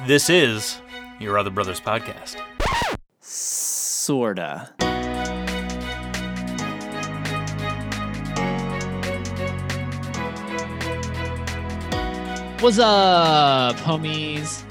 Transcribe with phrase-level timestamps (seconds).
[0.00, 0.80] This is
[1.20, 2.36] your Other Brothers podcast.
[3.20, 4.70] Sorta.
[12.60, 14.64] What's up, homies?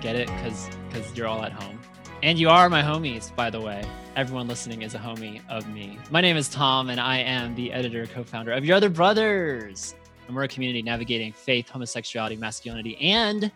[0.00, 0.26] Get it?
[0.42, 1.78] Cause, cause you're all at home,
[2.22, 3.84] and you are my homies, by the way.
[4.16, 5.98] Everyone listening is a homie of me.
[6.10, 9.94] My name is Tom, and I am the editor, co-founder of Your Other Brothers,
[10.26, 13.52] and we're a community navigating faith, homosexuality, masculinity, and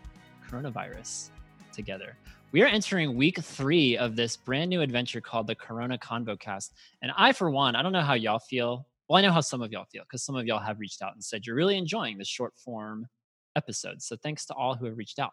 [0.50, 1.30] coronavirus
[1.72, 2.16] together.
[2.52, 6.70] We are entering week three of this brand new adventure called the Corona Convocast.
[7.02, 8.86] And I, for one, I don't know how y'all feel.
[9.08, 11.14] Well, I know how some of y'all feel because some of y'all have reached out
[11.14, 13.06] and said you're really enjoying the short form
[13.56, 14.06] episodes.
[14.06, 15.32] So thanks to all who have reached out.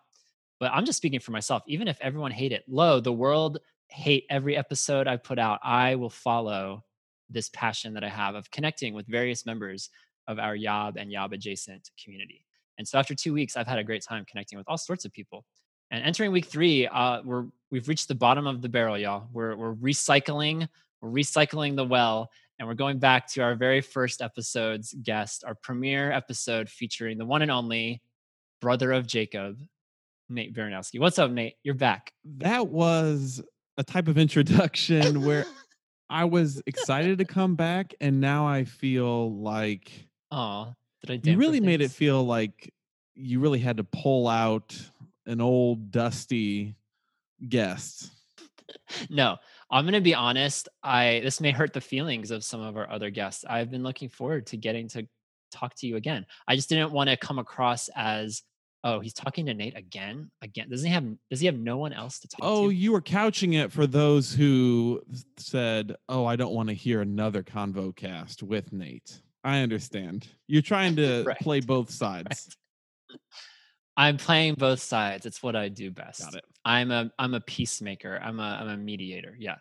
[0.59, 1.63] But I'm just speaking for myself.
[1.67, 5.59] Even if everyone hate it, lo, the world hate every episode I put out.
[5.63, 6.83] I will follow
[7.29, 9.89] this passion that I have of connecting with various members
[10.27, 12.45] of our Yob and Yob adjacent community.
[12.77, 15.13] And so after two weeks, I've had a great time connecting with all sorts of
[15.13, 15.45] people.
[15.91, 19.27] And entering week three, uh, we're we've reached the bottom of the barrel, y'all.
[19.31, 20.67] We're we're recycling,
[21.01, 25.55] we're recycling the well, and we're going back to our very first episode's guest, our
[25.55, 28.01] premiere episode featuring the one and only
[28.59, 29.59] brother of Jacob,
[30.29, 30.99] Nate Baranowski.
[30.99, 31.55] What's up, Nate?
[31.63, 32.11] You're back.
[32.37, 33.43] That was
[33.77, 35.45] a type of introduction where
[36.09, 39.91] I was excited to come back, and now I feel like
[40.35, 40.73] Oh,
[41.03, 41.15] did I?
[41.17, 41.31] did.
[41.31, 42.73] you really made it feel like
[43.15, 44.75] you really had to pull out
[45.25, 46.75] an old dusty
[47.47, 48.09] guest.
[49.09, 49.37] no
[49.69, 52.89] i'm going to be honest i this may hurt the feelings of some of our
[52.89, 55.05] other guests i've been looking forward to getting to
[55.51, 58.41] talk to you again i just didn't want to come across as
[58.85, 61.93] oh he's talking to nate again again doesn't he have does he have no one
[61.93, 65.01] else to talk Oh, to you were couching it for those who
[65.37, 70.27] said, "Oh, I don't want to hear another convo cast with Nate." I understand.
[70.47, 72.55] You're trying to Right, play both sides.
[73.97, 76.45] i'm playing both sides it's what i do best Got it.
[76.65, 79.57] i'm a i'm a peacemaker i'm a i'm a mediator yeah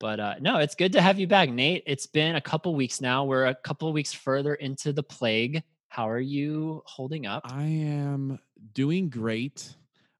[0.00, 3.00] but uh no it's good to have you back nate it's been a couple weeks
[3.00, 7.62] now we're a couple weeks further into the plague how are you holding up I
[7.64, 8.38] am
[8.74, 9.74] doing great.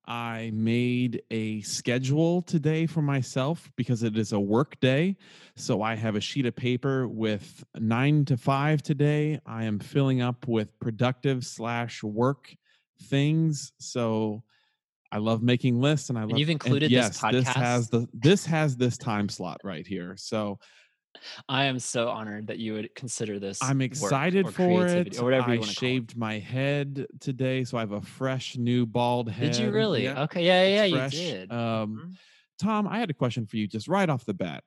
[0.09, 5.17] I made a schedule today for myself because it is a work day.
[5.55, 9.39] So I have a sheet of paper with nine to five today.
[9.45, 12.57] I am filling up with productive slash work
[13.03, 13.73] things.
[13.79, 14.43] So
[15.13, 16.39] I love making lists, and I love.
[16.39, 20.15] you've included this yes, This has the this has this time slot right here.
[20.17, 20.59] So
[21.49, 23.63] I am so honored that you would consider this.
[23.63, 25.19] I'm excited or for it.
[25.19, 28.57] or whatever I you want to shaved my head today, so I have a fresh
[28.57, 29.53] new bald head.
[29.53, 30.05] Did you really?
[30.05, 31.13] Yeah, Okay, yeah, yeah, it's you fresh.
[31.13, 31.53] did.
[31.53, 32.17] Um, Mhm.
[32.59, 34.65] Tom, I had a question for you just right off the bat.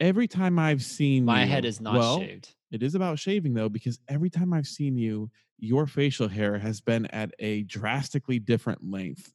[0.00, 2.54] Every time I've seen My you, head is not well, shaved.
[2.70, 6.80] It is about shaving though, because every time I've seen you, your facial hair has
[6.80, 9.32] been at a drastically different length.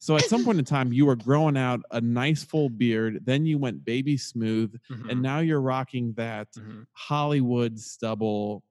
[0.00, 3.46] So at some point in time, you were growing out a nice full beard, then
[3.46, 6.86] you went baby smooth, Mhm, and now you're rocking that mhm.
[6.92, 8.62] Hollywood stubble,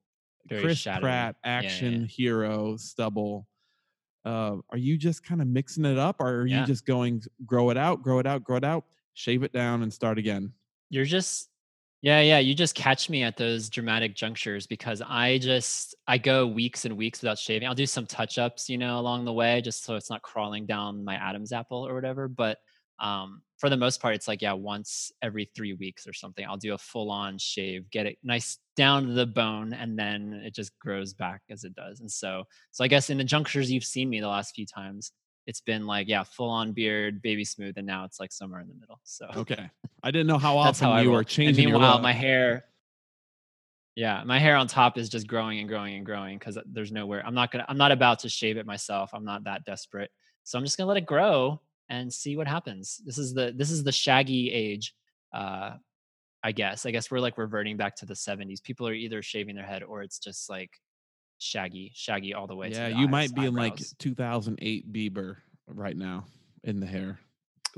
[0.45, 1.01] Very Chris shadowy.
[1.01, 2.05] Pratt Yeah, yeah, action yeah.
[2.07, 3.47] hero stubble.
[4.25, 6.61] Uh, are you just kind of mixing it up, or are Yeah.
[6.61, 9.83] you just going grow it out, grow it out, grow it out, shave it down,
[9.83, 10.53] and start again?
[10.89, 11.49] You're just,
[12.01, 12.37] yeah, yeah.
[12.37, 16.95] You just catch me at those dramatic junctures because I just I go weeks and
[16.95, 17.67] weeks without shaving.
[17.67, 20.67] I'll do some touch ups, you know, along the way, just so it's not crawling
[20.67, 22.27] down my Adam's apple or whatever.
[22.27, 22.59] But
[22.99, 26.45] um, for the most part, it's like yeah, once every three weeks or something.
[26.45, 30.41] I'll do a full on shave, get it nice down to the bone, and then
[30.45, 31.99] it just grows back as it does.
[31.99, 35.11] And so, so I guess in the junctures you've seen me the last few times,
[35.47, 38.67] it's been like yeah, full on beard, baby smooth, and now it's like somewhere in
[38.67, 38.99] the middle.
[39.03, 39.69] So Okay,
[40.03, 41.65] I didn't know how often how you were changing.
[41.65, 42.65] And meanwhile, my hair,
[43.95, 47.25] yeah, my hair on top is just growing and growing and growing because there's nowhere.
[47.25, 47.65] I'm not gonna.
[47.67, 49.11] I'm not about to shave it myself.
[49.13, 50.11] I'm not that desperate.
[50.43, 53.01] So I'm just gonna let it grow and see what happens.
[53.05, 54.93] This is the this is the shaggy age.
[55.33, 55.71] Uh,
[56.43, 56.85] I guess.
[56.85, 58.61] I guess we're like reverting back to the 70s.
[58.61, 60.71] People are either shaving their head or it's just like
[61.37, 62.69] shaggy, shaggy all the way.
[62.69, 65.37] to yeah, the you eyes, might be in like 2008 Bieber
[65.67, 66.25] right now
[66.63, 67.19] in the hair.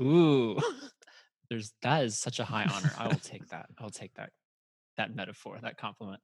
[0.00, 0.58] Ooh,
[1.50, 2.92] there's that is such a high honor.
[2.98, 3.66] I will take that.
[3.78, 4.30] I will take that
[4.96, 6.20] that metaphor, that compliment.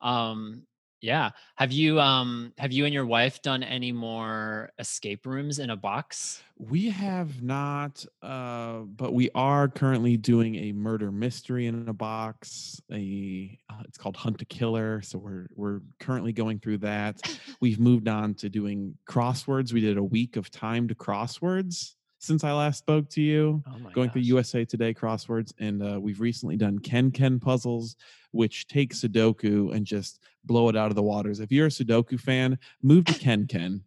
[0.00, 0.66] Um,
[1.06, 1.30] yeah.
[1.54, 5.76] Have you um have you and your wife done any more escape rooms in a
[5.76, 6.42] box?
[6.58, 12.82] We have not, uh, but we are currently doing a murder mystery in a box.
[12.92, 15.00] A uh, it's called Hunt a Killer.
[15.02, 17.20] So we're we're currently going through that.
[17.60, 19.72] We've moved on to doing crosswords.
[19.72, 23.62] We did a week of timed crosswords since I last spoke to you.
[23.66, 24.22] Oh my going through.
[24.22, 27.96] USA Today crosswords, and uh, we've recently done KenKen puzzles,
[28.32, 31.40] which take Sudoku and just blow it out of the waters.
[31.40, 33.82] If you're a Sudoku fan, move to KenKen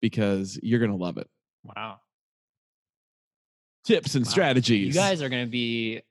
[0.00, 1.28] because you're gonna love it.
[1.64, 2.00] Wow.
[3.84, 4.30] Tips and Wow.
[4.30, 4.88] strategies.
[4.94, 6.02] You guys are going to be,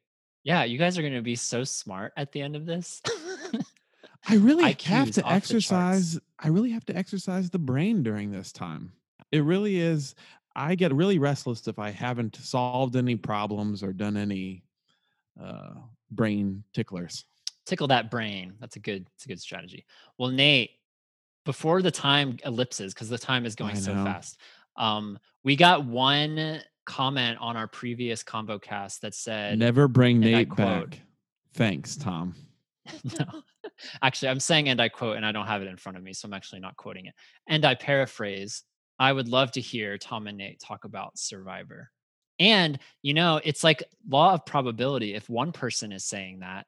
[0.43, 3.01] yeah, you guys are going to be so smart at the end of this.
[4.27, 5.35] I really have to off the charts.
[5.35, 6.19] exercise.
[6.37, 8.91] I really have to exercise the brain during this time.
[9.31, 10.15] It really is.
[10.55, 14.63] I get really restless if I haven't solved any problems or done any
[15.41, 15.73] uh,
[16.09, 17.25] brain ticklers.
[17.65, 18.53] Tickle that brain.
[18.59, 19.85] That's a good, it's a good strategy.
[20.17, 20.71] Well, Nate,
[21.45, 24.37] before the time ellipses, because the time is going so fast,
[24.75, 30.49] um, we got one comment on our previous convo cast that said, Never bring Nate
[30.49, 30.99] quote, back.
[31.53, 32.35] Thanks, Tom.
[33.19, 33.25] no.
[34.01, 36.13] Actually, I'm saying and I quote, and I don't have it in front of me,
[36.13, 37.13] so I'm actually not quoting it.
[37.47, 38.63] And I paraphrase,
[39.01, 41.89] I would love to hear Tom and Nate talk about Survivor.
[42.39, 45.15] And, you know, it's like law of probability.
[45.15, 46.67] If one person is saying that,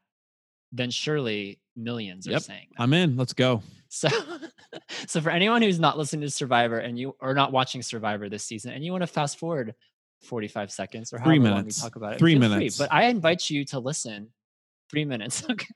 [0.71, 2.81] then surely millions are saying that.
[2.81, 3.17] I'm in.
[3.17, 3.61] Let's go.
[3.89, 4.09] So,
[5.07, 8.43] so for anyone who's not listening to Survivor and you are not watching Survivor this
[8.43, 9.75] season, and you want to fast forward
[10.23, 12.49] 45 seconds or Three however long we talk about it, Three feel free.
[12.49, 12.79] minutes.
[12.79, 14.29] But I invite you to listen.
[14.89, 15.67] Three minutes, okay?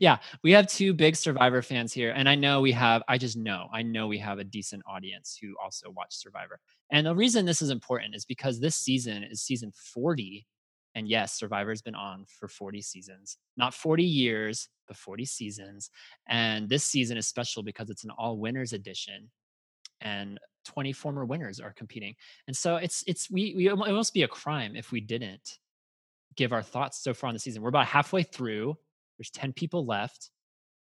[0.00, 3.02] Yeah, we have two big Survivor fans here, and I know we have.
[3.08, 6.60] I just know, I know we have a decent audience who also watch Survivor.
[6.90, 10.46] And the reason this is important is because this season is season 40
[10.96, 15.90] and yes, Survivor's been on for 40 seasons, not 40 years, but 40 seasons.
[16.26, 19.30] And this season is special because it's an all winners edition
[20.00, 22.14] and 20 former winners are competing.
[22.46, 25.58] And so it's, it's, we, we, it must be a crime if we didn't
[26.34, 27.60] give our thoughts so far on the season.
[27.60, 28.78] We're about halfway through,
[29.18, 30.30] there's 10 people left.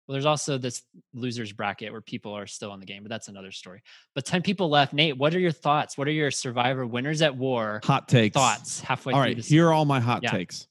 [0.07, 0.83] Well, there's also this
[1.15, 3.83] losers bracket where people are still in the game, but that's another story.
[4.15, 4.93] But 10 people left.
[4.93, 5.97] Nate, what are your thoughts?
[5.97, 8.35] What are your Survivor winners at war Hot takes.
[8.35, 10.31] thoughts halfway All through right, here are all my hot Yeah.
[10.31, 10.67] takes.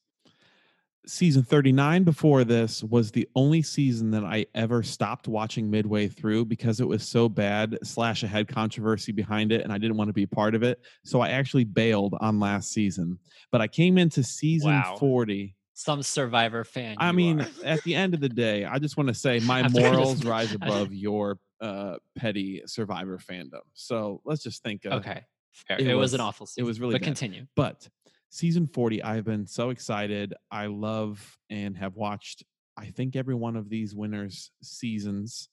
[1.06, 6.45] Season 39 before this was the only season that I ever stopped watching midway through
[6.45, 10.07] because it was so bad, slash, I had controversy behind it and I didn't want
[10.07, 10.80] to be part of it.
[11.04, 13.19] So I actually bailed on last season.
[13.51, 14.95] But I came into season Wow.
[14.98, 15.56] 40.
[15.83, 16.95] Some Survivor fan.
[16.97, 17.47] I mean, are.
[17.65, 20.94] at the end of the day, I just want to say my morals rise above
[20.94, 23.62] your uh, petty survivor fandom.
[23.74, 25.77] So let's just think of okay, fair.
[25.80, 26.63] it It, was, an awful season.
[26.63, 27.06] It was really But bad.
[27.06, 27.45] continue.
[27.56, 27.88] But
[28.30, 30.33] season 40, I've been so excited.
[30.50, 32.44] I love and have watched,
[32.77, 35.50] I think, every one of these winners' seasons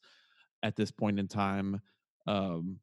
[0.62, 1.80] at this point in time.
[2.26, 2.78] Um,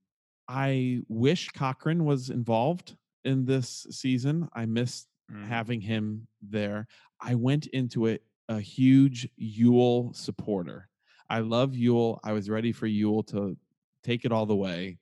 [0.50, 4.50] I wish Cochran was involved in this season.
[4.54, 5.46] I missed Mm.
[5.48, 6.88] having him there.
[7.20, 10.90] I went into it a huge Yul supporter.
[11.30, 12.20] I love Yul.
[12.24, 13.58] I was ready for Yul to
[14.04, 15.00] take it all the way.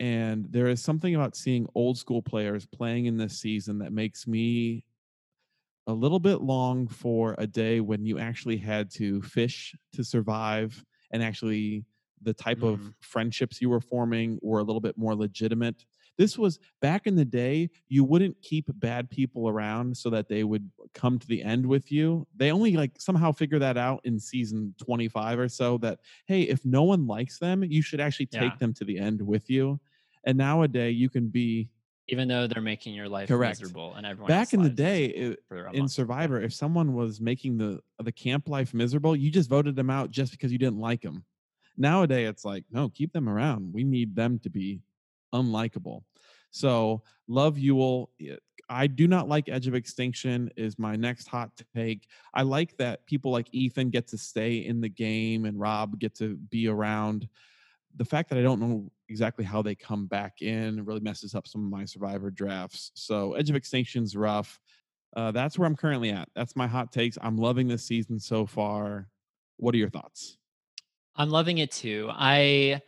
[0.00, 4.26] And there is something about seeing old school players playing in this season that makes
[4.26, 4.84] me
[5.86, 10.82] a little bit long for a day when you actually had to fish to survive
[11.12, 11.84] and actually
[12.22, 12.94] the type of Mhm.
[13.00, 15.84] friendships you were forming were a little bit more legitimate.
[16.16, 20.44] This was back in the day, you wouldn't keep bad people around so that they
[20.44, 22.26] would come to the end with you.
[22.36, 26.64] They only like somehow figure that out in season 25 or so that, hey, if
[26.64, 28.58] no one likes them, you should actually take Yeah.
[28.58, 29.80] them to the end with you.
[30.24, 31.68] And nowadays, you can be
[32.08, 33.60] Even though they're making your life Correct.
[33.60, 35.40] miserable and everyone back in the day it,
[35.72, 35.88] in.
[35.88, 36.40] Survivor.
[36.40, 40.32] If someone was making the the camp life miserable, you just voted them out just
[40.32, 41.24] because you didn't like them.
[41.76, 43.72] Nowadays, it's like no, keep them around.
[43.72, 44.80] We need them to be
[45.34, 46.02] unlikable.
[46.50, 48.06] So love Yul.
[48.18, 48.40] It-
[48.70, 50.50] I do not like Edge of Extinction.
[50.56, 52.08] Is my next hot take.
[52.32, 56.14] I like that people like Ethan get to stay in the game and Rob get
[56.16, 57.28] to be around.
[57.96, 61.46] The fact that I don't know exactly how they come back in really messes up
[61.46, 62.90] some of my Survivor drafts.
[62.94, 64.58] So Edge of Extinction's rough.
[65.14, 66.30] Uh, that's where I'm currently at.
[66.34, 67.18] That's my hot takes.
[67.20, 69.08] I'm loving this season so far.
[69.58, 70.38] What are your thoughts?
[71.16, 72.08] I'm loving it too.
[72.10, 72.80] I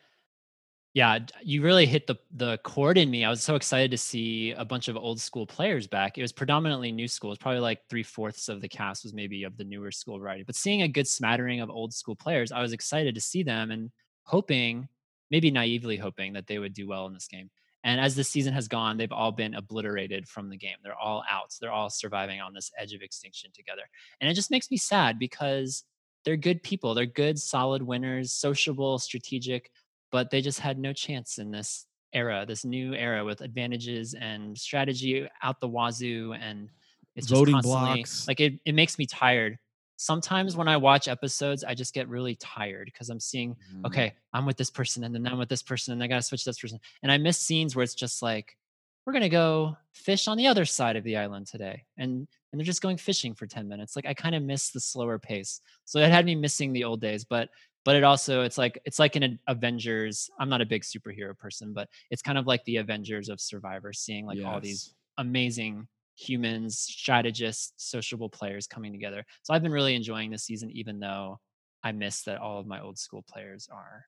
[0.96, 3.22] yeah, you really hit the the chord in me.
[3.22, 6.16] I was so excited to see a bunch of old school players back.
[6.16, 7.32] It was predominantly new school.
[7.32, 10.44] It's probably like three fourths of the cast was maybe of the newer school variety.
[10.44, 13.72] But seeing a good smattering of old school players, I was excited to see them
[13.72, 13.90] and
[14.22, 14.88] hoping,
[15.30, 17.50] maybe naively hoping that they would do well in this game.
[17.84, 20.76] And as the season has gone, they've all been obliterated from the game.
[20.82, 21.54] They're all out.
[21.60, 23.82] They're all surviving on this edge of extinction together.
[24.22, 25.84] And it just makes me sad because
[26.24, 26.94] they're good people.
[26.94, 29.70] They're good, solid winners, sociable, strategic,
[30.16, 34.56] but they just had no chance in this era, this new era with advantages and
[34.56, 36.32] strategy out the wazoo.
[36.32, 36.70] And
[37.16, 38.26] it's just Voting constantly blocks.
[38.26, 39.58] like it, it makes me tired.
[39.98, 43.84] Sometimes when I watch episodes, I just get really tired because I'm seeing Mm-hmm.
[43.88, 46.22] okay, I'm with this person and then I'm with this person and I got to
[46.22, 46.80] switch to this person.
[47.02, 48.56] And I miss scenes where it's just like,
[49.04, 51.84] we're going to go fish on the other side of the island today.
[51.98, 53.96] And and they're just going fishing for 10 minutes.
[53.96, 55.60] Like I kind of miss the slower pace.
[55.84, 57.50] So it had me missing the old days, but
[57.86, 60.28] but it also it's like it's like an Avengers.
[60.40, 63.92] I'm not a big superhero person, but it's kind of like the Avengers of Survivor
[63.92, 69.24] seeing like all these amazing humans, strategists, sociable players coming together.
[69.44, 71.38] So I've been really enjoying this season, even though
[71.84, 74.04] I miss that all of my old school players are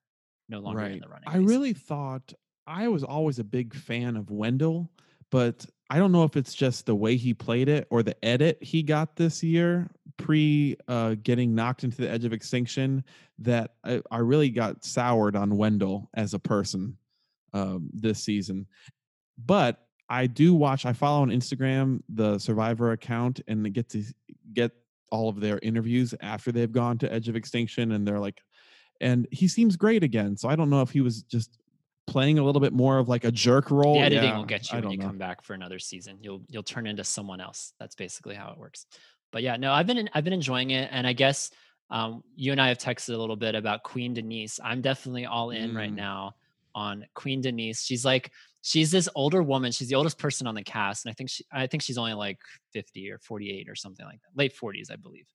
[0.49, 1.29] no longer in the running.
[1.29, 1.55] I basically.
[1.55, 2.33] really thought
[2.67, 4.91] I was always a big fan of Wendell,
[5.31, 8.59] but I don't know if it's just the way he played it or the edit
[8.61, 13.05] he got this year pre uh, getting knocked into the edge of extinction
[13.39, 16.99] that I, I really got soured on Wendell as a person
[17.55, 18.67] um, this season.
[19.43, 24.05] But I do watch, I follow on Instagram the Survivor account and get to
[24.53, 24.73] get
[25.11, 28.43] all of their interviews after they've gone to Edge of Extinction and they're like,
[29.01, 30.37] and he seems great again.
[30.37, 31.59] So I don't know if he was just
[32.09, 33.95] playing a little bit more of like a jerk role.
[33.95, 35.07] the editing Yeah, will get you when you know.
[35.07, 36.19] come back for another season.
[36.21, 37.73] You'll you'll turn into someone else.
[37.79, 38.87] That's basically how it works.
[39.31, 41.51] But yeah, no, I've been I've been enjoying it, and I guess
[41.91, 44.59] um, you and I have texted a little bit about Queen Denise.
[44.63, 45.97] I'm definitely all in right Mm.
[45.97, 46.35] now
[46.75, 47.83] on Queen Denise.
[47.85, 49.71] She's like she's this older woman.
[49.73, 52.15] She's the oldest person on the cast, and I think she I think she's only
[52.15, 52.39] like
[52.73, 55.27] 50 or 48 or something like that, late 40s, I believe.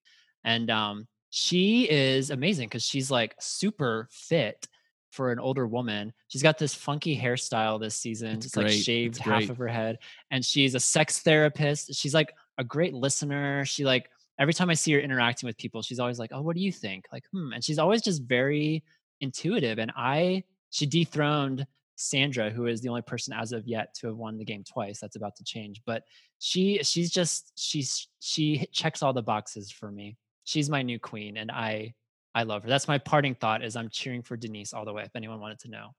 [0.44, 4.68] And um, she is amazing because she's like super fit
[5.14, 6.12] for an older woman.
[6.28, 9.68] She's got this funky hairstyle this season, It's just like shaved It's half of her
[9.68, 10.00] head.
[10.32, 11.94] And she's a sex therapist.
[11.94, 13.64] She's like a great listener.
[13.64, 16.56] She like every time I see her interacting with people, she's always like, "Oh, what
[16.56, 17.54] do you think?" Like, hmm.
[17.54, 18.84] And she's always just very
[19.22, 19.78] intuitive.
[19.78, 24.18] And I, she dethroned Sandra, who is the only person as of yet to have
[24.18, 25.00] won the game twice.
[25.00, 26.04] That's about to change, but
[26.40, 30.18] she, she's just, she's, she checks all the boxes for me.
[30.44, 31.94] She's my new queen, and I,
[32.36, 32.70] I love her.
[32.70, 33.64] That's my parting thought.
[33.64, 35.04] Is I'm cheering for Denise all the way.
[35.04, 35.90] If anyone wanted to know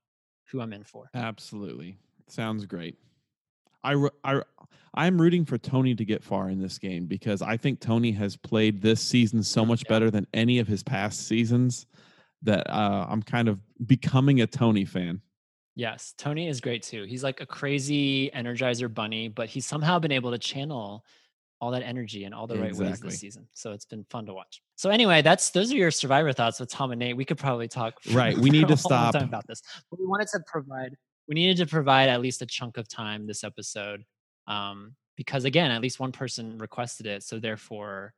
[0.51, 1.97] who I'm in for, Absolutely.
[2.29, 2.97] Sounds great.
[3.83, 4.41] I, I,
[4.95, 8.35] I'm rooting for Tony to get far in this game because I think Tony has
[8.35, 9.91] played this season so much Yeah.
[9.91, 11.85] better than any of his past seasons
[12.43, 15.21] that uh, I'm kind of becoming a Tony fan.
[15.77, 17.03] Yes, Tony is great too.
[17.05, 21.05] He's like a crazy energizer bunny, but he's somehow been able to channel
[21.65, 23.49] all that energy in all the right ways this season.
[23.55, 24.61] So it's been fun to watch.
[24.77, 27.17] So anyway, that's those are your survivor thoughts with Tom and Nate.
[27.17, 29.23] We could probably talk for, Right, we need to a whole time stop.
[29.23, 29.63] about this.
[29.91, 30.95] But we wanted to provide
[31.27, 34.05] we needed to provide at least a chunk of time this episode.
[34.47, 37.23] Um, because again, at least one person requested it.
[37.23, 38.13] So therefore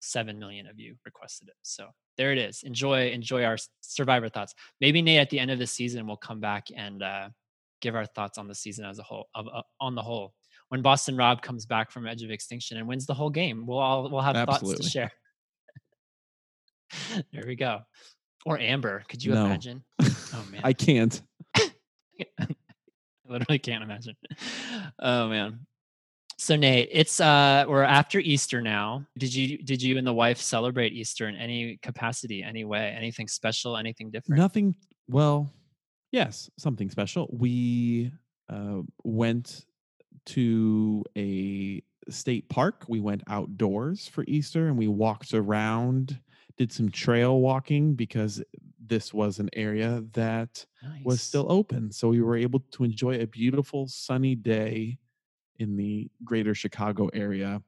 [0.00, 1.56] seven million of you requested it.
[1.60, 2.62] So there it is.
[2.62, 4.54] Enjoy, enjoy our survivor thoughts.
[4.80, 7.28] Maybe Nate at the end of the season will come back and uh,
[7.82, 9.28] give our thoughts on the season as a whole.
[9.34, 10.32] Of, uh, on the whole,
[10.68, 13.78] when Boston Rob comes back from Edge of Extinction and wins the whole game, we'll
[13.78, 15.10] all we'll have thoughts to share.
[17.32, 17.80] there we go.
[18.46, 19.46] Or Amber, could you No.
[19.46, 19.82] imagine?
[20.00, 21.20] Oh man, I can't.
[21.56, 22.46] I
[23.26, 24.16] literally can't imagine.
[24.98, 25.66] Oh man.
[26.40, 29.04] So Nate, it's uh we're after Easter now.
[29.18, 33.26] Did you did you and the wife celebrate Easter in any capacity, any way, anything
[33.26, 34.38] special, anything different?
[34.38, 34.76] Nothing.
[35.08, 35.50] Well,
[36.12, 37.28] yes, something special.
[37.32, 38.12] We
[38.48, 39.64] uh, went
[40.28, 42.84] to a state park.
[42.88, 46.18] We went outdoors for Easter and we walked around,
[46.56, 48.42] did some trail walking because
[48.86, 50.64] this was an area that
[51.04, 51.92] was still open.
[51.92, 54.98] So we were able to enjoy a beautiful sunny day
[55.58, 57.62] in the greater Chicago area.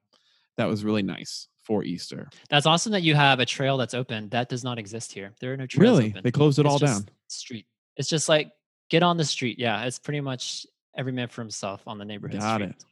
[0.57, 2.31] That was really nice for Easter.
[2.49, 4.29] That's awesome that you have a trail that's open.
[4.31, 5.33] That does not exist here.
[5.41, 6.11] There are no trails Really?
[6.11, 6.23] open.
[6.25, 7.07] They closed it It's all down.
[7.29, 7.67] Street.
[7.97, 8.51] It's just like
[8.89, 9.59] get on the street.
[9.59, 12.71] Yeah, it's pretty much every man for himself on the neighborhood Got street.
[12.71, 12.85] it.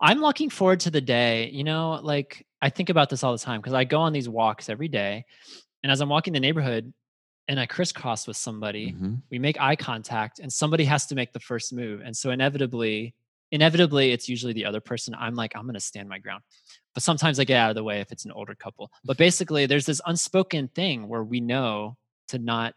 [0.00, 1.48] I'm looking forward to the day.
[1.50, 4.28] You know, like I think about this all the time because I go on these
[4.28, 5.24] walks every day,
[5.82, 6.92] and as I'm walking the neighborhood,
[7.48, 9.20] and I crisscross with somebody, Mhm.
[9.30, 13.14] we make eye contact, and somebody has to make the first move, and so inevitably,
[13.52, 15.14] inevitably, it's usually the other person.
[15.14, 16.42] I'm like, I'm going to stand my ground,
[16.94, 18.90] but sometimes I get out of the way if it's an older couple.
[19.04, 21.96] But basically, there's this unspoken thing where we know
[22.28, 22.74] to not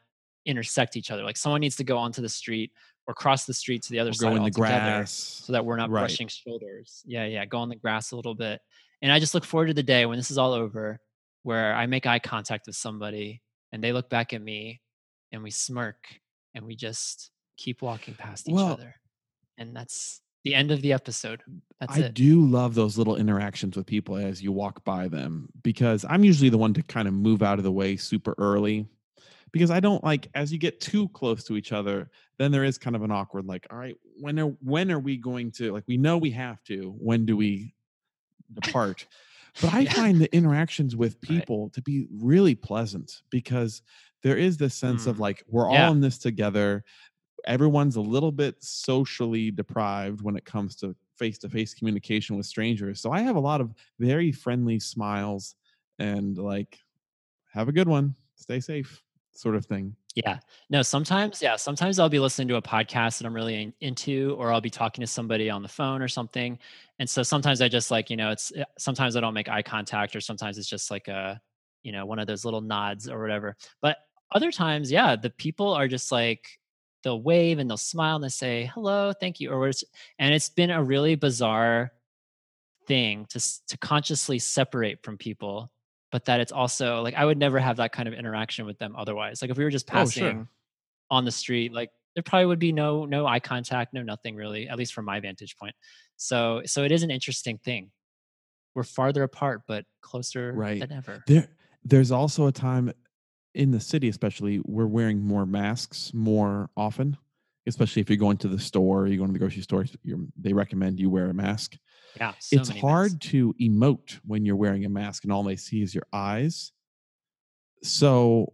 [0.47, 1.23] intersect each other.
[1.23, 2.71] Like someone needs to go onto the street
[3.07, 5.11] or cross the street to the other Or side go in the grass.
[5.11, 6.01] so that we're not Right.
[6.01, 7.03] brushing shoulders.
[7.05, 8.59] Yeah, yeah, go on the grass a little bit.
[9.01, 10.99] And I just look forward to the day when this is all over
[11.43, 14.81] where I make eye contact with somebody and they look back at me
[15.31, 16.07] and we smirk
[16.55, 18.95] and we just keep walking past each Well- other.
[19.57, 21.41] And that's the end of the episode.
[21.79, 22.13] That's I it.
[22.13, 26.49] do love those little interactions with people as you walk by them because I'm usually
[26.49, 28.87] the one to kind of move out of the way super early
[29.51, 32.77] because I don't like as you get too close to each other, then there is
[32.77, 35.85] kind of an awkward like, all right, when are when are we going to like
[35.87, 37.75] we know we have to, when do we
[38.53, 39.07] depart?
[39.59, 39.93] But I Yeah.
[39.95, 41.47] find the interactions with Right.
[41.47, 43.81] people to be really pleasant because
[44.23, 45.19] there is this sense of Mm.
[45.19, 46.83] like we're all in this together.
[47.45, 52.45] Everyone's a little bit socially deprived when it comes to face to face communication with
[52.45, 53.01] strangers.
[53.01, 55.55] So I have a lot of very friendly smiles
[55.99, 56.79] and like,
[57.53, 58.15] have a good one.
[58.35, 59.03] Stay safe.
[59.37, 59.95] Sort of thing.
[60.15, 60.39] Yeah.
[60.69, 64.35] No, sometimes, yeah, sometimes I'll be listening to a podcast that I'm really in, into,
[64.39, 66.57] or I'll be talking to somebody on the phone or something.
[66.97, 69.61] And so sometimes I just like, you know, it's eh, sometimes I don't make eye
[69.61, 71.39] contact, or sometimes it's just like a,
[71.83, 73.55] you know, one of those little nods or whatever.
[73.79, 73.97] But
[74.31, 76.47] other times, yeah, the people are just like,
[77.03, 79.51] they'll wave and they'll smile and they say, hello, thank you.
[79.51, 79.71] Or,
[80.17, 81.91] and it's been a really bizarre
[82.87, 85.71] thing to, to consciously separate from people
[86.11, 88.95] but that it's also like I would never have that kind of interaction with them
[88.97, 89.41] otherwise.
[89.41, 90.47] Like if we were just passing oh, sure.
[91.09, 94.67] on the street, like there probably would be no no eye contact, no nothing really,
[94.67, 95.75] at least from my vantage point.
[96.15, 97.91] So so it is an interesting thing.
[98.75, 100.79] We're farther apart, but closer right.
[100.79, 101.23] than ever.
[101.27, 101.47] There
[101.83, 102.91] there's also a time
[103.53, 107.17] in the city, especially, we're wearing more masks more often.
[107.65, 109.85] Especially if you're going to the store, you're going to the grocery store,
[110.39, 111.75] they recommend you wear a mask.
[112.19, 112.33] Yeah.
[112.39, 115.93] So it's hard to emote when you're wearing a mask and all they see is
[115.93, 116.71] your eyes.
[117.83, 118.53] So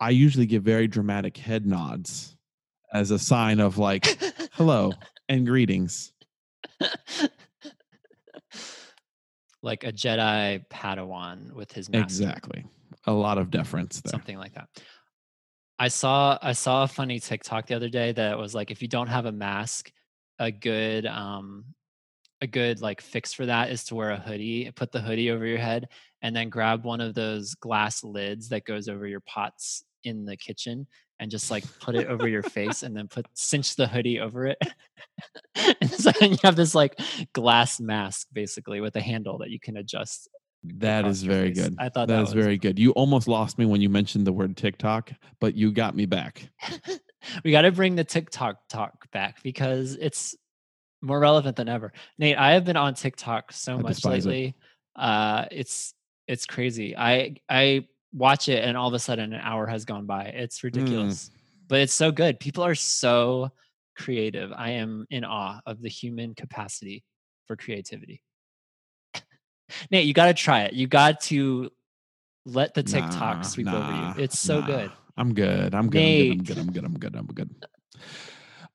[0.00, 2.36] I usually give very dramatic head nods
[2.92, 4.06] as a sign of like,
[4.52, 4.92] hello
[5.28, 6.12] and greetings.
[9.62, 12.04] like a Jedi Padawan with his mask.
[12.04, 12.64] Exactly.
[13.06, 14.10] A lot of deference there.
[14.10, 14.68] Something like that.
[15.78, 18.88] I saw I saw a funny TikTok the other day that was like if you
[18.88, 19.92] don't have a mask,
[20.38, 21.66] a good um
[22.40, 25.46] a good like fix for that is to wear a hoodie, put the hoodie over
[25.46, 25.88] your head,
[26.22, 30.36] and then grab one of those glass lids that goes over your pots in the
[30.36, 30.86] kitchen
[31.18, 34.46] and just like put it over your face and then put cinch the hoodie over
[34.46, 34.58] it.
[35.80, 36.98] and so you have this like
[37.32, 40.28] glass mask basically with a handle that you can adjust.
[40.64, 41.68] That is very face.
[41.68, 41.76] good.
[41.78, 42.78] I thought that, that is very good.
[42.78, 46.48] You almost lost me when you mentioned the word TikTok, but you got me back.
[47.44, 50.34] we got to bring the TikTok talk back because it's
[51.02, 51.92] more relevant than ever.
[52.18, 54.44] Nate, I have been on TikTok so I much lately.
[54.96, 55.00] It.
[55.00, 55.94] Uh, it's
[56.26, 56.96] it's crazy.
[56.96, 60.24] I I watch it and all of a sudden an hour has gone by.
[60.24, 60.64] It's mm.
[60.64, 61.28] ridiculous.
[61.28, 61.30] Mm.
[61.68, 62.40] But it's so good.
[62.40, 63.50] People are so
[63.96, 64.52] creative.
[64.52, 67.04] I am in awe of the human capacity
[67.46, 68.22] for creativity.
[69.90, 70.74] Nate, you got to try it.
[70.74, 71.70] You got to
[72.44, 74.24] let the TikTok nah, sweep nah, over you.
[74.24, 74.66] It's so nah.
[74.66, 74.92] good.
[75.16, 75.74] I'm good.
[75.74, 76.32] I'm good.
[76.32, 76.58] I'm good.
[76.58, 76.84] I'm good.
[76.84, 77.14] I'm good.
[77.16, 77.16] I'm good.
[77.16, 77.50] I'm good.
[77.50, 77.66] I'm good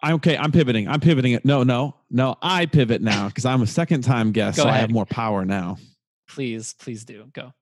[0.04, 0.38] okay.
[0.38, 0.88] I'm pivoting.
[0.88, 1.46] I'm pivoting it.
[1.46, 2.38] No, no, no.
[2.42, 4.76] I pivot now because I'm a second time guest, so ahead.
[4.76, 5.78] I have more power now.
[6.28, 7.26] Please, please do.
[7.34, 7.54] Go.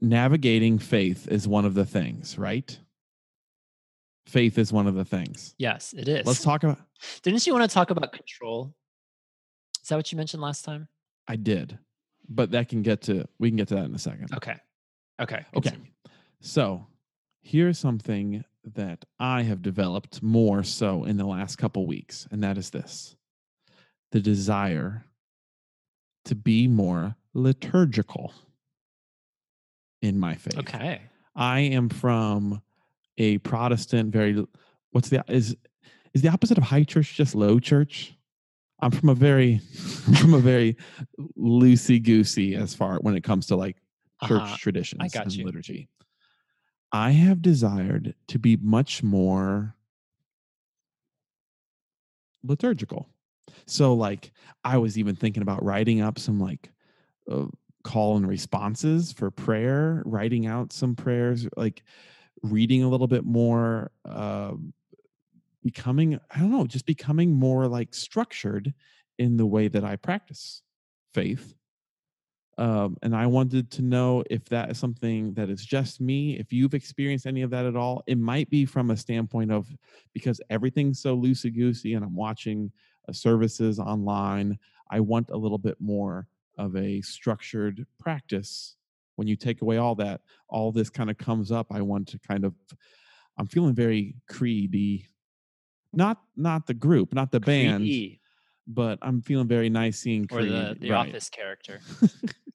[0.00, 2.78] Navigating faith is one of the things, right?
[4.26, 5.54] Faith is one of the things.
[5.58, 6.26] Yes, it is.
[6.26, 6.78] Let's talk about.
[7.22, 8.74] Didn't you want to talk about control?
[9.82, 10.88] Is that what you mentioned last time?
[11.28, 11.78] I did,
[12.28, 13.26] but that can get to.
[13.38, 14.34] We can get to that in a second.
[14.34, 14.56] Okay.
[15.20, 15.44] Okay.
[15.52, 15.78] Continue.
[15.80, 15.90] Okay.
[16.40, 16.86] So
[17.40, 22.58] here's something that I have developed more so in the last couple weeks, and that
[22.58, 23.16] is this
[24.12, 25.04] the desire
[26.24, 28.32] to be more liturgical
[30.02, 30.58] in my faith.
[30.58, 31.02] Okay.
[31.34, 32.62] I am from
[33.18, 34.46] a Protestant, very
[34.90, 35.56] what's the is
[36.14, 38.14] is the opposite of high church just low church?
[38.80, 39.58] I'm from a very
[40.20, 40.76] from a very
[41.38, 43.76] loosey goosey as far when it comes to like
[44.24, 44.56] church uh-huh.
[44.58, 45.44] traditions and you.
[45.44, 45.88] liturgy.
[46.96, 49.74] I have desired to be much more
[52.42, 53.10] liturgical.
[53.66, 54.32] So, like,
[54.64, 56.70] I was even thinking about writing up some like
[57.30, 57.48] uh,
[57.84, 61.82] call and responses for prayer, writing out some prayers, like
[62.42, 64.52] reading a little bit more, uh,
[65.62, 68.72] becoming, I don't know, just becoming more like structured
[69.18, 70.62] in the way that I practice
[71.12, 71.56] faith
[72.58, 76.52] um, and I wanted to know if that is something that is just me, if
[76.52, 78.02] you've experienced any of that at all.
[78.06, 79.68] It might be from a standpoint of
[80.14, 82.72] because everything's so loosey goosey and I'm watching
[83.08, 84.58] uh, services online,
[84.90, 88.76] I want a little bit more of a structured practice.
[89.16, 91.66] When you take away all that, all this kind of comes up.
[91.70, 92.54] I want to kind of,
[93.38, 95.04] I'm feeling very creedy.
[95.92, 98.10] Not not the group, not the Creedy.
[98.10, 98.18] band,
[98.66, 100.48] but I'm feeling very Nicene Creed.
[100.48, 101.08] Or the, the right.
[101.08, 101.80] office character.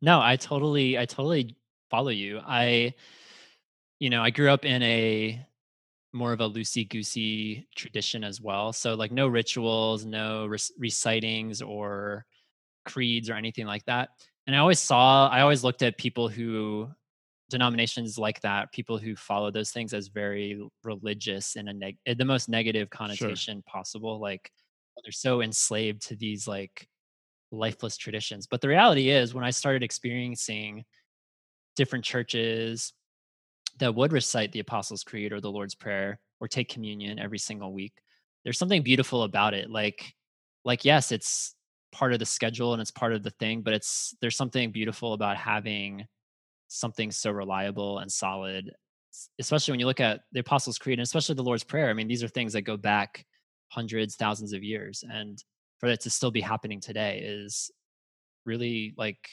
[0.00, 1.56] no, I totally, I totally
[1.90, 2.40] follow you.
[2.46, 2.94] I,
[3.98, 5.44] you know, I grew up in a
[6.12, 8.72] more of a loosey goosey tradition as well.
[8.72, 12.24] So like no rituals, no re- recitings or
[12.84, 14.10] creeds or anything like that.
[14.46, 16.88] And I always saw, I always looked at people who
[17.50, 22.24] denominations like that, people who follow those things as very religious in a neg- the
[22.24, 23.62] most negative connotation sure.
[23.66, 24.20] possible.
[24.20, 24.50] Like
[25.04, 26.88] they're so enslaved to these like
[27.50, 28.46] lifeless traditions.
[28.46, 30.84] But the reality is, when I started experiencing
[31.76, 32.92] different churches
[33.78, 37.72] that would recite the Apostles' Creed or the Lord's Prayer or take communion every single
[37.72, 37.94] week,
[38.44, 39.70] there's something beautiful about it.
[39.70, 40.14] Like,
[40.64, 41.54] like yes, it's
[41.92, 45.12] part of the schedule and it's part of the thing, but it's there's something beautiful
[45.12, 46.06] about having
[46.68, 48.70] something so reliable and solid
[49.38, 51.90] especially when you look at the Apostles' Creed and especially the Lord's Prayer.
[51.90, 53.24] I mean, these are things that go back
[53.68, 55.42] hundreds, thousands of years, and
[55.78, 57.70] for it to still be happening today is
[58.44, 59.28] really like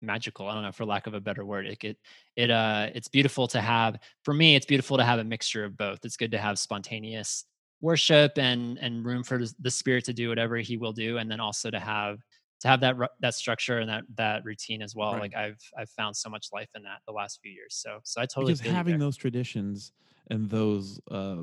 [0.00, 0.46] magical.
[0.48, 1.66] I don't know, for lack of a better word.
[1.66, 1.96] It it,
[2.36, 3.98] it uh it's beautiful to have.
[4.24, 6.04] For me, it's beautiful to have a mixture of both.
[6.04, 7.44] It's good to have spontaneous
[7.80, 11.38] worship and and room for the spirit to do whatever he will do and then
[11.40, 12.18] also to have
[12.60, 15.20] to have that that structure and that that routine as well Right.
[15.20, 18.20] like i've i've found so much life in that the last few years so so
[18.20, 18.98] i totally because having there.
[18.98, 19.92] those traditions
[20.28, 21.36] and those uh,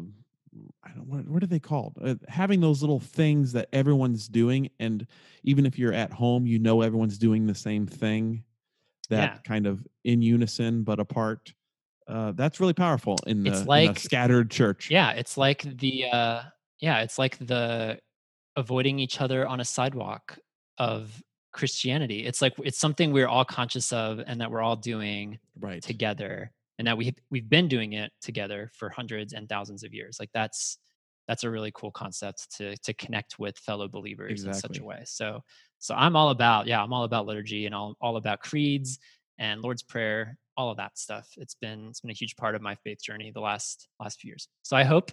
[0.83, 1.97] I don't what, what are they called?
[2.01, 5.05] Uh, having those little things that everyone's doing, and
[5.43, 8.43] even if you're at home, you know everyone's doing the same thing.
[9.09, 9.37] That Yeah.
[9.43, 11.53] kind of in unison but apart.
[12.07, 14.91] Uh, that's really powerful in the, It's in a like- scattered church.
[14.91, 16.41] yeah it's like the uh
[16.79, 17.99] yeah it's like the
[18.55, 20.37] avoiding each other on a sidewalk
[20.77, 25.39] of christianity it's like it's something we're all conscious of and that we're all doing
[25.59, 25.81] right.
[25.81, 30.17] together and that we we've been doing it together for hundreds and thousands of years
[30.19, 30.77] like that's
[31.27, 35.01] that's a really cool concept to to connect with fellow believers in such a way.
[35.05, 35.41] So
[35.79, 38.99] so i'm all about yeah i'm all about liturgy and all, all about creeds
[39.39, 41.29] and lord's prayer all of that stuff.
[41.37, 44.29] It's been it's been a huge part of my faith journey the last last few
[44.29, 44.47] years.
[44.63, 45.11] So i hope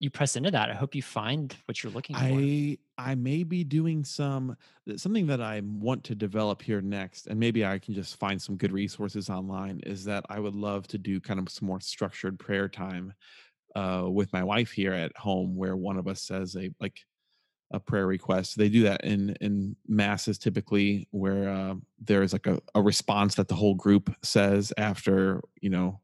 [0.00, 3.42] you press into that i hope you find what you're looking for I I may
[3.42, 4.56] be doing some
[4.96, 8.56] something that I want to develop here next, and maybe I can just find some
[8.56, 9.80] good resources online.
[9.84, 13.12] Is that I would love to do kind of some more structured prayer time
[13.74, 17.00] uh, with my wife here at home, where one of us says a like
[17.72, 18.56] a prayer request.
[18.56, 23.34] They do that in in masses typically, where uh, there is like a, a response
[23.36, 26.00] that the whole group says after you know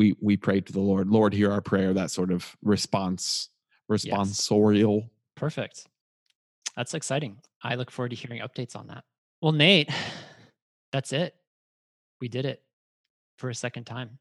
[0.00, 1.10] we we pray to the Lord.
[1.10, 1.92] Lord, hear our prayer.
[1.92, 3.50] That sort of response
[3.92, 5.10] responsorial.
[5.36, 5.86] Perfect.
[6.74, 7.36] That's exciting.
[7.62, 9.04] I look forward to hearing updates on that.
[9.42, 9.90] Well, Nate,
[10.92, 11.34] that's it.
[12.18, 12.62] We did it
[13.36, 14.18] for a second time.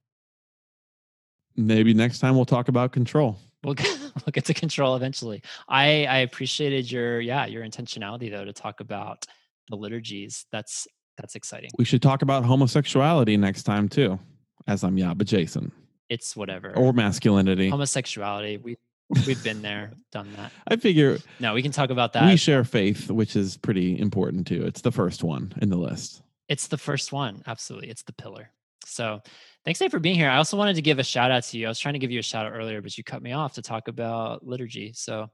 [1.55, 3.39] Maybe next time we'll talk about control.
[3.63, 5.41] We'll get, we'll get to control eventually.
[5.69, 9.25] I I appreciated your yeah your intentionality though to talk about
[9.69, 10.45] the liturgies.
[10.51, 11.69] That's that's exciting.
[11.77, 14.19] We should talk about homosexuality next time too,
[14.67, 15.73] as I'm Yob adjacent,
[16.09, 16.75] It's whatever.
[16.75, 17.69] or masculinity.
[17.69, 18.57] homosexuality.
[18.57, 18.77] We
[19.25, 20.51] we've been there, done that.
[20.67, 22.25] I figure No, we can talk about that.
[22.29, 24.63] we share faith, which is pretty important too.
[24.65, 26.21] It's the first one in the list.
[26.47, 27.41] It's the first one.
[27.47, 27.89] Absolutely.
[27.89, 28.51] It's the pillar.
[28.85, 29.21] So
[29.65, 30.29] thanks, Dave, for being here.
[30.29, 31.65] I also wanted to give a shout out to you.
[31.65, 33.53] I was trying to give you a shout out earlier, but you cut me off
[33.53, 34.93] to talk about liturgy.
[34.93, 35.27] So,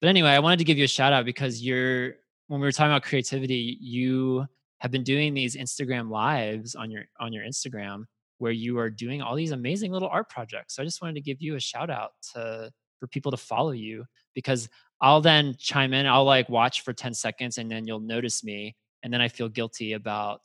[0.00, 2.14] but anyway, I wanted to give you a shout out because you're,
[2.48, 4.46] when we were talking about creativity, you
[4.78, 8.04] have been doing these Instagram lives on your, on your Instagram
[8.38, 10.74] where you are doing all these amazing little art projects.
[10.76, 12.70] So I just wanted to give you a shout out to,
[13.00, 14.68] for people to follow you because
[15.00, 16.06] I'll then chime in.
[16.06, 18.76] I'll like watch for 10 seconds and then you'll notice me.
[19.02, 20.40] And then I feel guilty about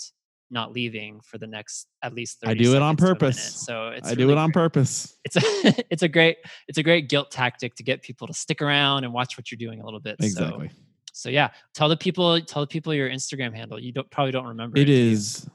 [0.49, 3.07] not leaving for the next at least 30 I do it on seconds to a
[3.07, 3.19] minute.
[3.19, 3.65] purpose.
[3.65, 4.53] So it's I do really it on great.
[4.63, 5.17] purpose.
[5.23, 8.61] It's a it's a great it's a great guilt tactic to get people to stick
[8.61, 10.17] around and watch what you're doing a little bit.
[10.19, 10.71] So- Exactly.
[11.13, 13.77] So, yeah, tell the people tell the people your Instagram handle.
[13.77, 14.77] You don't probably don't remember.
[14.79, 15.11] It do you?
[15.11, 15.45] is.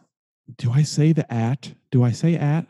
[0.58, 1.72] Do I say the at?
[1.90, 2.66] Do I say at?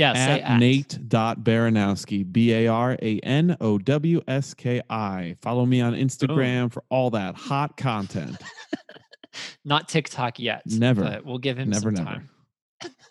[0.00, 0.12] yeah.
[0.12, 0.58] at at.
[0.58, 5.36] Nate dot Baranowski, B A R A N O W S K I.
[5.42, 8.36] Follow me on Instagram for all that hot content.
[9.64, 10.62] Not TikTok yet.
[10.66, 11.02] Never.
[11.02, 12.10] But we'll give him never, some never.
[12.10, 12.30] time.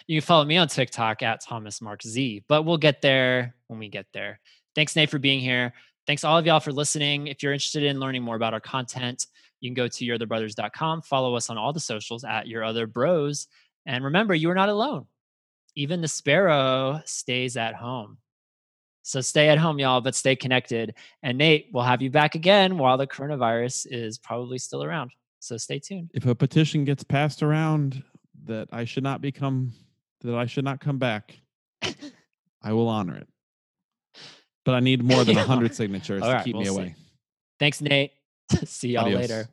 [0.07, 3.79] you can follow me on TikTok at Thomas Mark Z, but we'll get there when
[3.79, 4.39] we get there.
[4.75, 5.73] Thanks, Nate, for being here.
[6.05, 7.27] Thanks all of y'all for listening.
[7.27, 9.25] If you're interested in learning more about our content,
[9.63, 11.01] you can go to yourotherbrothers.com.
[11.03, 13.47] Follow us on all the socials at your other bros.
[13.85, 15.05] And remember, you are not alone.
[15.77, 18.17] Even the sparrow stays at home.
[19.03, 20.95] So stay at home, y'all, but stay connected.
[21.23, 25.11] And Nate, we'll have you back again while the coronavirus is probably still around.
[25.39, 26.11] So stay tuned.
[26.13, 28.03] If a petition gets passed around
[28.43, 29.71] that I should not become,
[30.21, 31.37] that I should not come back,
[32.61, 33.29] I will honor it.
[34.65, 35.41] But I need more than Yeah.
[35.47, 36.79] 100 signatures All to keep me we'll see.
[36.81, 36.95] away.
[37.59, 38.11] Thanks, Nate.
[38.65, 39.21] See y'all Adios.
[39.21, 39.49] later.